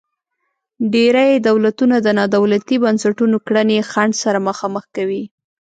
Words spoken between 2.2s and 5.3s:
دولتي بنسټونو کړنې خنډ سره مخامخ کوي.